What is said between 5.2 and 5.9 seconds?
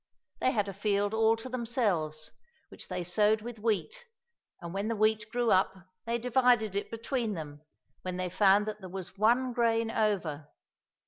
grew up